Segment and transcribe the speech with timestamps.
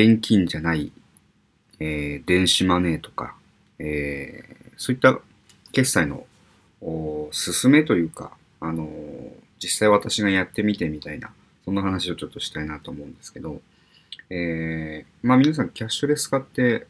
[0.00, 0.92] 現金じゃない、
[1.80, 3.34] えー電子マネーとか、
[3.78, 5.18] えーそういった
[5.72, 6.24] 決済の
[6.80, 8.88] お進めというか、あのー
[9.60, 11.32] 実際私がやってみてみたいな、
[11.64, 13.60] そんな話をちょっとしたいなと思うんですけど、
[14.30, 16.86] えーまあ皆さんキャッシュレス化って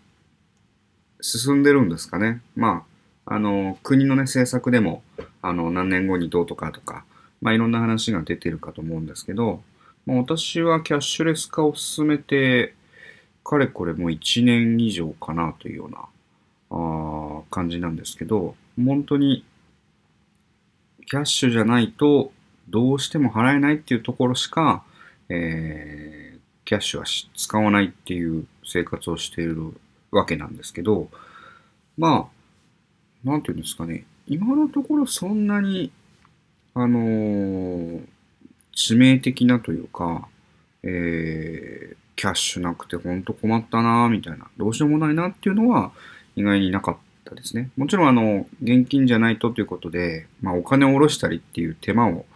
[1.21, 2.43] 進んでるんですかね。
[2.55, 2.85] ま
[3.25, 5.03] あ、あの、国のね、政策でも、
[5.43, 7.05] あの、何年後にどうとかとか、
[7.41, 9.63] まあいろんな話が出てるかと思うんですけど、
[10.07, 12.75] まあ、私はキャッシュレス化を進めて、
[13.49, 16.05] かれこれもう1年以上かなというような
[16.71, 19.43] あ感じなんですけど、本当に
[21.07, 22.31] キャッシュじゃないと
[22.69, 24.85] どうしても払えないっていうところしか、
[25.31, 29.73] えーキャッシュは使わないっていう生活をしている
[30.11, 31.09] わけなんですけど、
[31.97, 32.29] ま
[33.25, 35.91] あ、なんていうんですかね、今のところそんなに、
[36.75, 38.03] あのー
[38.77, 40.29] 致命的なというか、
[40.83, 45.93] えーキャッシュなくて本当困ったなぁみたいな、どうしようもないなっていうのは
[46.35, 47.71] 意外になかったですね。
[47.77, 52.27] もちろんあの、現金じゃないとということで、まあお金を下ろしたりっていう手間を、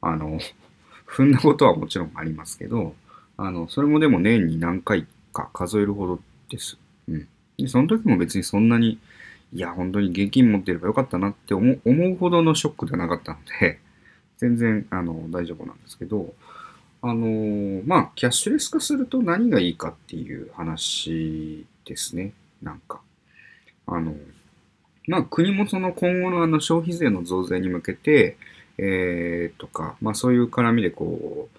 [0.00, 0.40] あの、
[1.06, 2.96] 踏んだことはもちろんありますけど、
[3.36, 6.78] あの、それもでも年に何回か数えるほどです。
[7.06, 7.28] うん。
[7.58, 8.98] で、その時も別にそんなに、
[9.52, 13.80] いや、本当に現金持ってればよかったなって思うほどのショックではなかったので、
[14.38, 16.34] 全然、あの、大丈夫なんですけど、
[17.02, 22.32] あのーまあ、キャッシュレス化すると何がいいかっていう話ですね。
[22.62, 23.00] なんか。
[23.86, 24.14] あの、
[25.06, 28.36] まあ、国もその今後のあの消費税の増税に向けて、
[28.78, 31.58] えー、とか、まあそういう絡みでこう、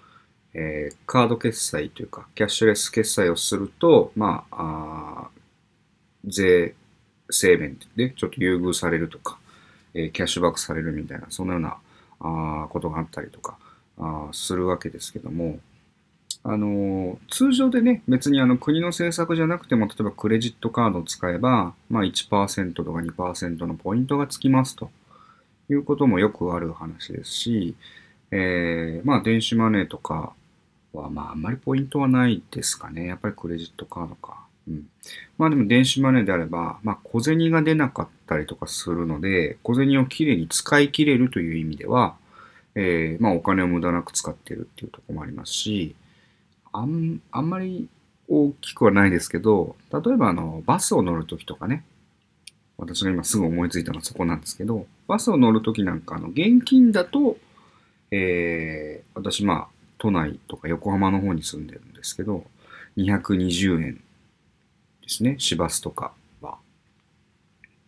[0.54, 5.28] えーカード決済というか、キャッシュレス決済をすると、まあ、あ
[6.24, 6.74] 税
[7.30, 9.38] 制面でちょっと優遇されるとか、
[9.94, 11.76] えーキャッシュバックされるみたいな、そのような
[12.20, 13.56] あことがあったりとか
[13.98, 15.58] あするわけですけども、
[16.44, 24.90] あの通常でね、別にあの国の政策じゃなくても、例えばクレジットカードを使えば、まあ1%とか2%のポイントがつきますと
[25.68, 27.74] いうこともよくある話ですし、
[28.30, 30.32] えーまあ電子マネーとか
[30.92, 33.06] は、まああんまりポイントはないですかね。
[33.06, 34.38] やっぱりクレジットカードか。
[34.68, 34.86] うん。
[35.38, 42.16] まあでも電子マネーであれば、まあ小銭が出なかったりとかするので、小銭をきれいに使い切れるという意味では、
[42.80, 45.96] えーまあお金を無駄なく使ってるっていうとこもありますし、
[46.72, 47.88] あん、あんまり
[48.28, 51.84] 大きくはないですけど、例えばあの、バスを乗るときとかね、
[52.76, 57.36] 私が今すぐ思いついたのはそこなんですけど、バスを乗るときなんかあの、現金だと、
[58.12, 59.68] えー、私まあ、
[59.98, 62.44] 都内とか横浜の方に住んでるんですけど、
[62.96, 64.00] 220円で
[65.08, 66.58] すね、市バスとかは。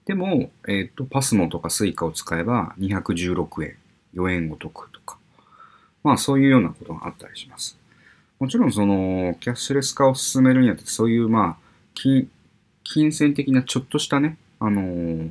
[0.04, 3.76] でも、えっ、と、パスモとかスイカを使えば216円、
[4.14, 5.18] 4円お得とか。
[6.02, 7.78] まあ、そういうようなことがあったりします。
[8.38, 11.56] もちろん、その、キャッシュレス化を進めるにあたって、そういう、まあ、
[11.94, 12.28] 金、
[12.84, 15.30] 金銭的なちょっとしたね、あのー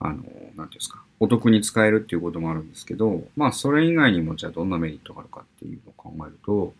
[0.00, 6.74] あのーなんていうんですか、お得に使えるっていうこともあるんですけど、まあ、それ以外にも、じゃあどんなメリットがあるかっていうのを考えると、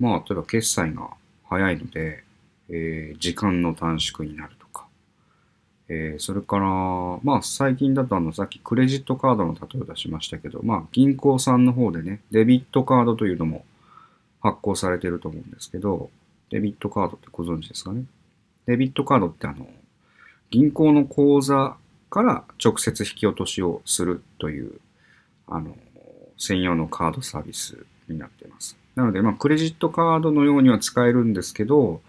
[0.00, 1.10] まあ、例えば決済が
[1.48, 2.24] 早いので、
[2.70, 4.63] えー時間の短縮になると、
[5.88, 6.64] えーそれから、
[7.22, 13.64] まあ、最近だとあの、さっきクレジットカードの例えを出しましたけど、まあ、銀行さんの方でね、デビットカードというのも
[14.40, 16.10] 発行されてると思うんですけど、
[16.50, 18.04] デビットカードってご存知ですかね？
[18.66, 19.68] デビットカードってあの、
[20.50, 21.76] 銀行の口座
[22.10, 24.80] から直接引き落としをするという、
[25.48, 25.76] あの、
[26.38, 28.76] 専用のカードサービスになっています。
[28.94, 32.00] なので、まあ、クレジットカードのようには使えるんですけど、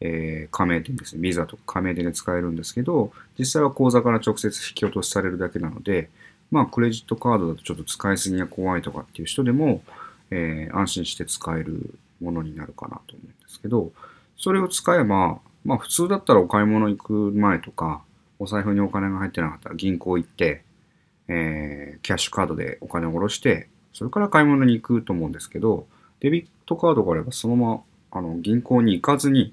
[0.00, 6.10] えー加盟店ですね、ビザとか加盟店で使えるんですけど、実際は口座から直接引き落としされるだけなので、
[6.50, 9.82] まあ、クレジットカードだとちょっと使いすぎが怖いとかっていう人でも、
[10.30, 13.92] えー安心して使えるものになるかなと思うんですけど、
[14.36, 18.02] それを使えば、まあ普通だったらお買い物行く前とか、
[18.38, 20.64] お財布にお金が入ってなかったら銀行行って、
[21.28, 25.86] えーキャッシュカードでお金を下ろして、それから買い物に行くと思うんですけど、
[26.20, 27.80] デビットカードがあればそのまま
[28.12, 29.52] あの銀行に行かずに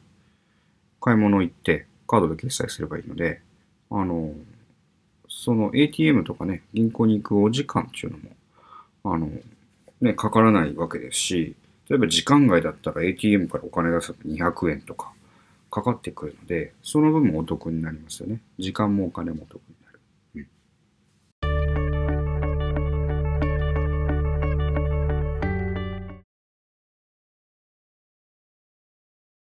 [1.01, 3.41] 買い物行ってカードで決済すればいいので、
[3.89, 4.33] あの、
[5.29, 9.29] その ATM とかね、銀行に行くお時間っていうのも、あの、
[10.01, 11.55] ね、かからないわけですし、
[11.89, 15.13] 例えば時間外だったら ATM からお金出すと200円とか
[15.71, 18.41] かかってくるので、その分もお得になりますよね。
[18.59, 19.61] 時間もお金もお得